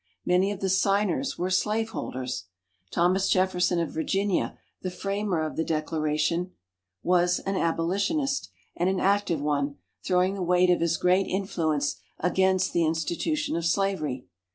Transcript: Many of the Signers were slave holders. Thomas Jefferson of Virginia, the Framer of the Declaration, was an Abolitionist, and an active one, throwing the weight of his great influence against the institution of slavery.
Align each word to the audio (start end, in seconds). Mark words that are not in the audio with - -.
Many 0.25 0.51
of 0.51 0.61
the 0.61 0.69
Signers 0.69 1.37
were 1.37 1.51
slave 1.51 1.89
holders. 1.91 2.45
Thomas 2.89 3.29
Jefferson 3.29 3.79
of 3.79 3.91
Virginia, 3.91 4.57
the 4.81 4.89
Framer 4.89 5.43
of 5.43 5.55
the 5.57 5.63
Declaration, 5.63 6.53
was 7.03 7.37
an 7.41 7.55
Abolitionist, 7.55 8.49
and 8.75 8.89
an 8.89 8.99
active 8.99 9.39
one, 9.41 9.75
throwing 10.03 10.33
the 10.33 10.41
weight 10.41 10.71
of 10.71 10.81
his 10.81 10.97
great 10.97 11.27
influence 11.27 11.97
against 12.17 12.73
the 12.73 12.83
institution 12.83 13.55
of 13.55 13.63
slavery. 13.63 14.25